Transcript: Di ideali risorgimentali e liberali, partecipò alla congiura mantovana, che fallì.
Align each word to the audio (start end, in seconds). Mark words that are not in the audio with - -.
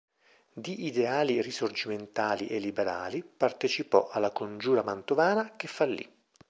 Di 0.53 0.85
ideali 0.87 1.43
risorgimentali 1.43 2.47
e 2.47 2.57
liberali, 2.57 3.23
partecipò 3.23 4.09
alla 4.09 4.31
congiura 4.31 4.81
mantovana, 4.81 5.55
che 5.55 5.67
fallì. 5.67 6.11